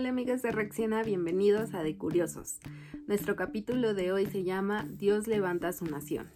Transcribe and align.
Hola 0.00 0.08
amigas 0.08 0.40
de 0.40 0.50
Reacciona, 0.50 1.02
bienvenidos 1.02 1.74
a 1.74 1.82
De 1.82 1.94
Curiosos. 1.98 2.58
Nuestro 3.06 3.36
capítulo 3.36 3.92
de 3.92 4.12
hoy 4.12 4.24
se 4.24 4.44
llama 4.44 4.88
Dios 4.88 5.26
levanta 5.26 5.74
su 5.74 5.84
nación. 5.84 6.30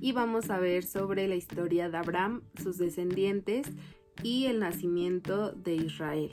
Y 0.00 0.12
vamos 0.12 0.48
a 0.48 0.58
ver 0.58 0.82
sobre 0.82 1.28
la 1.28 1.34
historia 1.34 1.90
de 1.90 1.98
Abraham, 1.98 2.40
sus 2.62 2.78
descendientes 2.78 3.66
y 4.22 4.46
el 4.46 4.60
nacimiento 4.60 5.52
de 5.52 5.74
Israel. 5.74 6.30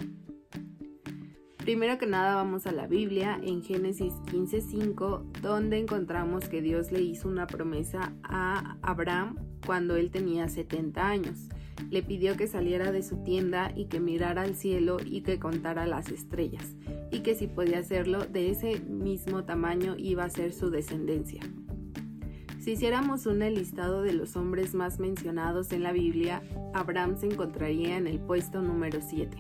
Primero 1.58 1.98
que 1.98 2.08
nada 2.08 2.36
vamos 2.36 2.66
a 2.66 2.72
la 2.72 2.88
Biblia 2.88 3.38
en 3.44 3.62
Génesis 3.62 4.14
15:5, 4.32 5.26
donde 5.42 5.80
encontramos 5.80 6.48
que 6.48 6.62
Dios 6.62 6.94
le 6.94 7.02
hizo 7.02 7.28
una 7.28 7.46
promesa 7.46 8.14
a 8.24 8.78
Abraham 8.82 9.36
cuando 9.66 9.98
él 9.98 10.12
tenía 10.12 10.48
70 10.48 11.06
años 11.06 11.50
le 11.90 12.04
pidió 12.04 12.36
que 12.38 12.48
saliera 12.48 12.92
de 12.92 13.04
su 13.04 13.18
tienda 13.24 13.72
y 13.76 13.86
que 13.86 14.00
mirara 14.00 14.42
al 14.42 14.56
cielo 14.56 14.98
y 15.04 15.22
que 15.22 15.40
contara 15.40 15.86
las 15.86 16.10
estrellas, 16.10 16.76
y 17.12 17.20
que 17.20 17.36
si 17.36 17.48
podía 17.48 17.80
hacerlo 17.80 18.26
de 18.26 18.50
ese 18.50 18.80
mismo 18.80 19.44
tamaño 19.44 19.96
iba 19.98 20.24
a 20.24 20.30
ser 20.30 20.54
su 20.54 20.70
descendencia. 20.70 21.42
Si 22.60 22.72
hiciéramos 22.72 23.26
un 23.26 23.40
listado 23.40 24.04
de 24.04 24.14
los 24.14 24.38
hombres 24.38 24.74
más 24.74 24.98
mencionados 24.98 25.74
en 25.74 25.84
la 25.84 25.92
Biblia, 25.92 26.42
Abraham 26.74 27.18
se 27.18 27.26
encontraría 27.26 27.98
en 27.98 28.08
el 28.08 28.20
puesto 28.20 28.62
número 28.62 29.00
7. 29.02 29.38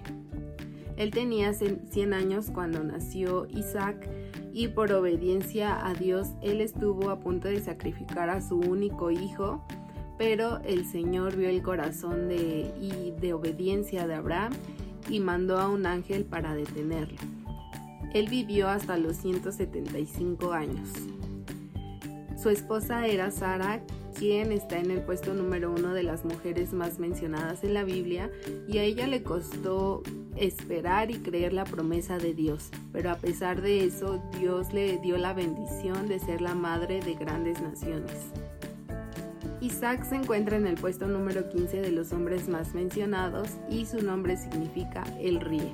Él 0.98 1.12
tenía 1.12 1.54
100 1.54 2.14
años 2.14 2.52
cuando 2.52 2.84
nació 2.84 3.48
Isaac 3.50 4.10
y 4.52 4.68
por 4.68 4.91
obediencia 4.91 5.88
a 5.88 5.94
Dios 5.94 6.34
él 6.41 6.62
estuvo 6.62 7.10
a 7.10 7.20
punto 7.20 7.48
de 7.48 7.62
sacrificar 7.62 8.30
a 8.30 8.41
su 8.41 8.60
único 8.60 9.10
hijo 9.10 9.66
pero 10.17 10.59
el 10.63 10.85
Señor 10.85 11.35
vio 11.35 11.49
el 11.49 11.62
corazón 11.62 12.27
de, 12.27 12.71
y 12.79 13.12
de 13.20 13.34
obediencia 13.34 14.07
de 14.07 14.15
Abraham 14.15 14.54
y 15.10 15.20
mandó 15.20 15.60
a 15.60 15.70
un 15.70 15.85
ángel 15.85 16.26
para 16.26 16.55
detenerlo. 16.55 17.18
Él 18.13 18.27
vivió 18.29 18.70
hasta 18.70 18.98
los 18.98 19.18
175 19.18 20.54
años. 20.54 20.90
Su 22.41 22.49
esposa 22.49 23.07
era 23.07 23.32
Sara, 23.32 23.82
quien 24.18 24.51
está 24.51 24.77
en 24.77 24.91
el 24.91 25.01
puesto 25.01 25.34
número 25.34 25.71
uno 25.71 25.93
de 25.93 26.04
las 26.04 26.23
mujeres 26.23 26.73
más 26.73 26.99
mencionadas 26.99 27.63
en 27.63 27.73
la 27.73 27.84
Biblia, 27.84 28.29
y 28.68 28.77
a 28.77 28.84
ella 28.84 29.07
le 29.07 29.23
costó 29.23 30.04
esperar 30.35 31.10
y 31.10 31.16
creer 31.16 31.54
la 31.54 31.63
promesa 31.63 32.18
de 32.18 32.34
Dios, 32.34 32.70
pero 32.91 33.12
a 33.12 33.16
pesar 33.16 33.62
de 33.62 33.85
eso 33.85 34.21
Dios 34.40 34.73
le 34.73 34.98
dio 34.99 35.18
la 35.18 35.34
bendición 35.34 36.07
de 36.07 36.20
ser 36.20 36.41
la 36.41 36.54
madre 36.54 36.99
de 36.99 37.16
grandes 37.16 37.62
naciones. 37.62 38.32
Isaac 39.64 40.04
se 40.04 40.16
encuentra 40.16 40.58
en 40.58 40.68
el 40.68 40.76
puesto 40.76 41.08
número 41.08 41.48
15 41.48 41.80
de 41.80 41.92
los 41.92 42.12
hombres 42.12 42.50
más 42.50 42.74
mencionados 42.74 43.48
y 43.70 43.86
su 43.86 44.02
nombre 44.02 44.36
significa 44.36 45.06
el 45.22 45.40
ríe. 45.40 45.74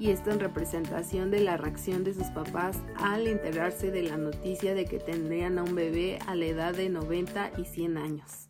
Y 0.00 0.12
esto 0.12 0.30
en 0.30 0.40
representación 0.40 1.30
de 1.30 1.40
la 1.40 1.58
reacción 1.58 2.04
de 2.04 2.14
sus 2.14 2.28
papás 2.28 2.78
al 2.96 3.26
enterarse 3.26 3.90
de 3.90 4.02
la 4.04 4.16
noticia 4.16 4.74
de 4.74 4.86
que 4.86 4.98
tendrían 4.98 5.58
a 5.58 5.64
un 5.64 5.74
bebé 5.74 6.18
a 6.26 6.34
la 6.34 6.46
edad 6.46 6.74
de 6.74 6.88
90 6.88 7.52
y 7.58 7.66
100 7.66 7.98
años. 7.98 8.48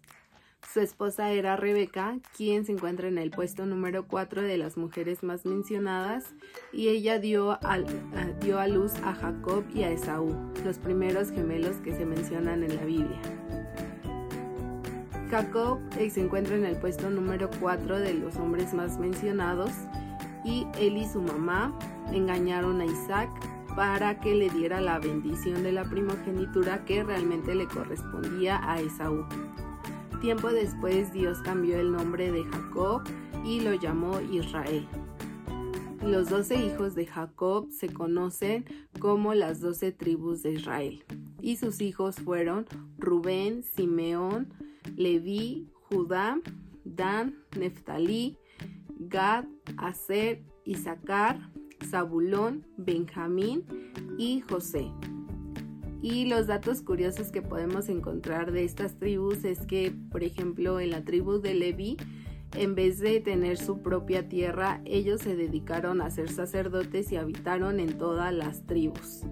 Su 0.73 0.79
esposa 0.79 1.33
era 1.33 1.57
Rebeca, 1.57 2.17
quien 2.37 2.65
se 2.65 2.71
encuentra 2.71 3.09
en 3.09 3.19
el 3.19 3.33
puesto 3.33 3.67
número 3.67 4.07
4 4.07 4.43
de 4.43 4.59
las 4.59 4.77
mujeres 4.77 5.25
más 5.25 5.45
mencionadas, 5.45 6.35
y 6.73 6.89
ella 6.89 7.19
dio, 7.19 7.59
dio 8.41 8.59
a 8.61 8.69
luz 8.69 8.93
a 9.03 9.13
Jacob 9.13 9.65
y 9.75 9.83
a 9.83 9.91
Esaú, 9.91 10.37
los 10.65 10.79
primeros 10.79 11.33
gemelos 11.33 11.79
que 11.79 11.97
se 11.97 12.05
mencionan 12.05 12.63
en 12.63 12.77
la 12.77 12.85
Biblia. 12.85 13.21
Jacob 15.31 15.79
eh, 15.99 16.09
se 16.09 16.23
encuentra 16.23 16.57
en 16.57 16.65
el 16.65 16.77
puesto 16.77 17.11
número 17.11 17.51
4 17.61 18.01
de 18.01 18.15
los 18.15 18.37
hombres 18.37 18.73
más 18.73 18.99
mencionados 18.99 19.71
y 20.45 20.67
él 20.81 20.97
y 20.97 21.07
su 21.07 21.21
mamá 21.21 21.77
engañaron 22.13 22.81
a 22.81 22.87
Isaac 22.87 23.29
para 23.77 24.19
que 24.21 24.35
le 24.35 24.49
diera 24.49 24.81
la 24.81 24.99
bendición 24.99 25.63
de 25.63 25.73
la 25.73 25.85
primogenitura 25.85 26.85
que 26.85 27.05
realmente 27.05 27.55
le 27.55 27.67
correspondía 27.67 28.59
a 28.63 28.81
Esaú. 28.81 29.27
Tiempo 30.21 30.49
después 30.49 31.13
Dios 31.13 31.39
cambió 31.43 31.79
el 31.79 31.93
nombre 31.93 32.33
de 32.33 32.45
Jacob 32.45 33.03
y 33.45 33.61
lo 33.61 33.75
llamó 33.75 34.21
Israel. 34.21 34.89
Los 36.03 36.31
doce 36.31 36.57
hijos 36.57 36.95
de 36.95 37.07
Jacob 37.07 37.71
se 37.71 37.93
conocen 37.93 38.65
como 38.99 39.35
las 39.35 39.61
doce 39.61 39.93
tribus 39.93 40.43
de 40.43 40.53
Israel 40.53 41.05
y 41.41 41.57
sus 41.57 41.81
hijos 41.81 42.17
fueron 42.17 42.67
Rubén, 42.99 43.63
Simeón, 43.63 44.49
Leví, 44.99 45.71
Judá, 45.89 46.41
Dan, 46.85 47.37
Neftalí, 47.57 48.37
Gad, 48.99 49.45
Aser, 49.77 50.43
Isaacar, 50.65 51.53
Zabulón, 51.89 52.67
Benjamín 52.77 53.65
y 54.19 54.41
José. 54.41 54.91
Y 56.03 56.27
los 56.27 56.49
datos 56.49 56.83
curiosos 56.83 57.31
que 57.31 57.43
podemos 57.43 57.89
encontrar 57.89 58.51
de 58.51 58.65
estas 58.65 58.99
tribus 58.99 59.45
es 59.45 59.67
que, 59.67 59.93
por 60.11 60.25
ejemplo, 60.25 60.81
en 60.81 60.91
la 60.91 61.05
tribu 61.05 61.41
de 61.41 61.55
Leví, 61.55 61.97
en 62.57 62.75
vez 62.75 62.99
de 62.99 63.21
tener 63.21 63.57
su 63.57 63.83
propia 63.83 64.29
tierra, 64.29 64.81
ellos 64.85 65.21
se 65.21 65.37
dedicaron 65.37 66.01
a 66.01 66.11
ser 66.11 66.29
sacerdotes 66.29 67.13
y 67.13 67.17
habitaron 67.17 67.79
en 67.79 67.99
todas 67.99 68.35
las 68.35 68.67
tribus. 68.67 69.23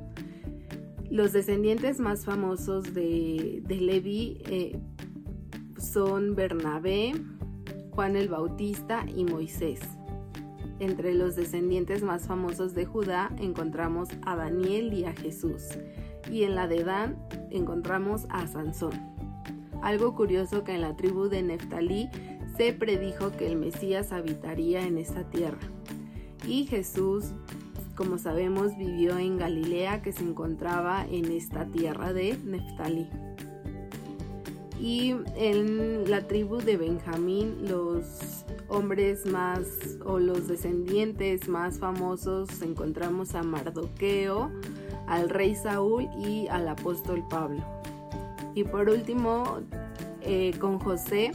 Los 1.11 1.33
descendientes 1.33 1.99
más 1.99 2.25
famosos 2.25 2.95
de, 2.95 3.63
de 3.65 3.81
Leví 3.81 4.43
eh, 4.49 4.79
son 5.79 6.35
Bernabé, 6.35 7.13
Juan 7.91 8.17
el 8.17 8.29
Bautista 8.29 9.05
y 9.15 9.25
Moisés. 9.25 9.81
Entre 10.79 11.15
los 11.15 11.37
descendientes 11.37 12.03
más 12.03 12.27
famosos 12.27 12.75
de 12.75 12.85
Judá 12.85 13.31
encontramos 13.39 14.09
a 14.27 14.37
Daniel 14.37 14.93
y 14.93 15.05
a 15.05 15.13
Jesús. 15.13 15.63
Y 16.31 16.43
en 16.43 16.55
la 16.55 16.67
de 16.69 16.85
Dan 16.85 17.17
encontramos 17.51 18.27
a 18.29 18.47
Sansón. 18.47 18.93
Algo 19.83 20.15
curioso 20.15 20.65
que 20.65 20.75
en 20.75 20.83
la 20.83 20.97
tribu 20.97 21.29
de 21.29 21.43
Neftalí 21.43 22.11
se 22.57 22.73
predijo 22.73 23.31
que 23.33 23.47
el 23.51 23.57
Mesías 23.57 24.13
habitaría 24.13 24.87
en 24.87 24.99
esta 24.99 25.25
tierra. 25.31 25.61
Y 26.47 26.67
Jesús, 26.67 27.33
como 27.95 28.19
sabemos, 28.19 28.77
vivió 28.77 29.19
en 29.19 29.39
Galilea 29.39 30.03
que 30.03 30.13
se 30.13 30.25
encontraba 30.25 31.07
en 31.07 31.31
esta 31.33 31.67
tierra 31.67 32.13
de 32.13 32.37
Neftalí. 32.45 33.09
Y 34.81 35.15
en 35.37 36.11
la 36.11 36.27
tribu 36.27 36.59
de 36.59 36.77
Benjamín, 36.77 37.67
los 37.69 38.45
hombres 38.69 39.25
más 39.27 39.67
o 40.05 40.19
los 40.19 40.49
descendientes 40.49 41.49
más 41.49 41.79
famosos 41.79 42.61
encontramos 42.63 43.35
a 43.35 43.43
Mardoqueo, 43.43 44.51
al 45.07 45.31
rey 45.31 45.55
Saúl 45.55 46.09
y 46.19 46.49
al 46.49 46.69
apóstol 46.69 47.25
Pablo. 47.29 47.63
Y 48.55 48.65
por 48.65 48.89
último, 48.89 49.61
eh, 50.23 50.53
con 50.59 50.79
José, 50.79 51.33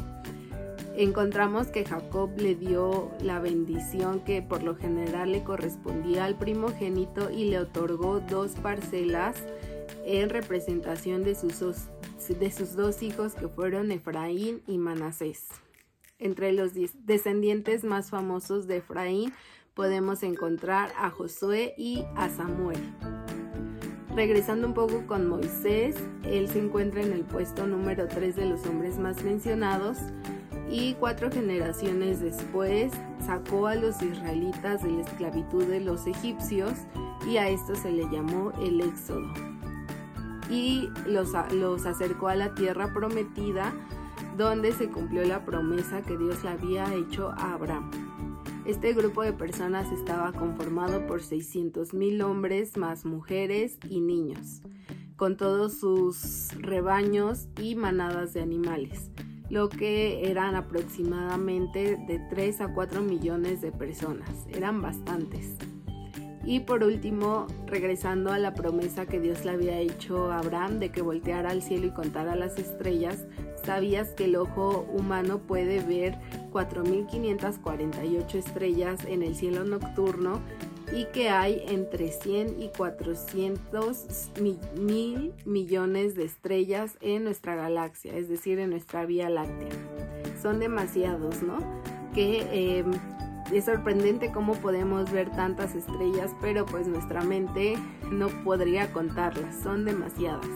encontramos 0.95 1.67
que 1.67 1.85
Jacob 1.85 2.31
le 2.37 2.55
dio 2.55 3.11
la 3.21 3.39
bendición 3.39 4.19
que 4.19 4.41
por 4.41 4.63
lo 4.63 4.75
general 4.75 5.31
le 5.31 5.43
correspondía 5.43 6.25
al 6.25 6.35
primogénito 6.35 7.31
y 7.31 7.45
le 7.45 7.59
otorgó 7.59 8.19
dos 8.19 8.51
parcelas 8.61 9.35
en 10.19 10.29
representación 10.29 11.23
de 11.23 11.35
sus 11.35 11.59
de 12.27 12.51
sus 12.51 12.75
dos 12.75 13.01
hijos 13.01 13.33
que 13.33 13.47
fueron 13.47 13.91
Efraín 13.91 14.61
y 14.67 14.77
Manasés. 14.77 15.47
Entre 16.19 16.51
los 16.53 16.71
descendientes 17.05 17.83
más 17.83 18.09
famosos 18.09 18.67
de 18.67 18.77
Efraín 18.77 19.33
podemos 19.73 20.21
encontrar 20.21 20.91
a 20.97 21.09
Josué 21.09 21.73
y 21.77 22.03
a 22.15 22.29
Samuel. 22.29 22.79
Regresando 24.15 24.67
un 24.67 24.73
poco 24.73 25.07
con 25.07 25.27
Moisés, 25.27 25.95
él 26.23 26.49
se 26.49 26.59
encuentra 26.59 27.01
en 27.01 27.13
el 27.13 27.23
puesto 27.23 27.65
número 27.65 28.07
3 28.07 28.35
de 28.35 28.45
los 28.45 28.65
hombres 28.65 28.99
más 28.99 29.23
mencionados 29.23 29.97
y 30.69 30.93
cuatro 30.95 31.31
generaciones 31.31 32.19
después 32.19 32.91
sacó 33.25 33.67
a 33.67 33.75
los 33.75 34.01
israelitas 34.01 34.83
de 34.83 34.91
la 34.91 35.01
esclavitud 35.01 35.65
de 35.65 35.79
los 35.79 36.05
egipcios 36.05 36.73
y 37.27 37.37
a 37.37 37.49
esto 37.49 37.75
se 37.75 37.91
le 37.91 38.03
llamó 38.09 38.51
el 38.61 38.81
Éxodo 38.81 39.50
y 40.51 40.89
los, 41.07 41.31
los 41.53 41.85
acercó 41.85 42.27
a 42.27 42.35
la 42.35 42.53
tierra 42.53 42.93
prometida 42.93 43.73
donde 44.37 44.71
se 44.73 44.89
cumplió 44.89 45.23
la 45.23 45.45
promesa 45.45 46.01
que 46.01 46.17
Dios 46.17 46.43
le 46.43 46.49
había 46.49 46.93
hecho 46.93 47.29
a 47.29 47.53
Abraham. 47.53 47.89
Este 48.65 48.93
grupo 48.93 49.23
de 49.23 49.33
personas 49.33 49.91
estaba 49.91 50.31
conformado 50.33 51.07
por 51.07 51.21
600 51.21 51.93
mil 51.93 52.21
hombres 52.21 52.77
más 52.77 53.05
mujeres 53.05 53.79
y 53.89 54.01
niños, 54.01 54.61
con 55.15 55.35
todos 55.35 55.79
sus 55.79 56.49
rebaños 56.59 57.47
y 57.59 57.75
manadas 57.75 58.33
de 58.33 58.41
animales, 58.41 59.09
lo 59.49 59.69
que 59.69 60.29
eran 60.29 60.55
aproximadamente 60.55 61.97
de 62.07 62.19
3 62.29 62.61
a 62.61 62.73
4 62.73 63.01
millones 63.01 63.61
de 63.61 63.71
personas, 63.71 64.45
eran 64.49 64.81
bastantes. 64.81 65.57
Y 66.43 66.61
por 66.61 66.83
último, 66.83 67.47
regresando 67.67 68.31
a 68.31 68.39
la 68.39 68.53
promesa 68.53 69.05
que 69.05 69.19
Dios 69.19 69.45
le 69.45 69.51
había 69.51 69.79
hecho 69.79 70.31
a 70.31 70.39
Abraham 70.39 70.79
de 70.79 70.89
que 70.89 71.01
volteara 71.01 71.51
al 71.51 71.61
cielo 71.61 71.87
y 71.87 71.91
contara 71.91 72.35
las 72.35 72.57
estrellas, 72.57 73.25
¿sabías 73.63 74.09
que 74.09 74.25
el 74.25 74.35
ojo 74.35 74.85
humano 74.91 75.37
puede 75.39 75.81
ver 75.81 76.17
4.548 76.51 78.35
estrellas 78.35 79.05
en 79.05 79.21
el 79.21 79.35
cielo 79.35 79.63
nocturno 79.63 80.41
y 80.91 81.05
que 81.05 81.29
hay 81.29 81.63
entre 81.67 82.11
100 82.11 82.61
y 82.61 82.69
400 82.69 84.31
mil 84.79 85.33
millones 85.45 86.15
de 86.15 86.25
estrellas 86.25 86.97
en 87.01 87.23
nuestra 87.23 87.55
galaxia, 87.55 88.15
es 88.15 88.27
decir, 88.27 88.59
en 88.59 88.71
nuestra 88.71 89.05
Vía 89.05 89.29
Láctea. 89.29 89.69
Son 90.41 90.59
demasiados, 90.59 91.41
¿no? 91.43 91.59
Que 92.13 92.79
em, 92.79 92.91
es 93.57 93.65
sorprendente 93.65 94.31
cómo 94.31 94.53
podemos 94.55 95.11
ver 95.11 95.29
tantas 95.31 95.75
estrellas, 95.75 96.31
pero 96.41 96.65
pues 96.65 96.87
nuestra 96.87 97.21
mente 97.21 97.77
no 98.11 98.29
podría 98.43 98.91
contarlas, 98.91 99.61
son 99.61 99.85
demasiadas. 99.85 100.47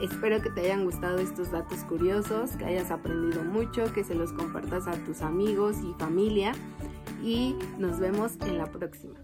Espero 0.00 0.42
que 0.42 0.50
te 0.50 0.62
hayan 0.62 0.84
gustado 0.84 1.18
estos 1.18 1.52
datos 1.52 1.78
curiosos, 1.84 2.56
que 2.56 2.64
hayas 2.64 2.90
aprendido 2.90 3.44
mucho, 3.44 3.92
que 3.92 4.02
se 4.02 4.14
los 4.14 4.32
compartas 4.32 4.88
a 4.88 4.92
tus 5.04 5.22
amigos 5.22 5.76
y 5.84 5.94
familia 5.98 6.52
y 7.22 7.56
nos 7.78 8.00
vemos 8.00 8.32
en 8.40 8.58
la 8.58 8.66
próxima. 8.66 9.14